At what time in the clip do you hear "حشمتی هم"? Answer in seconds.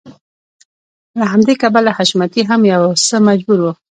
1.97-2.61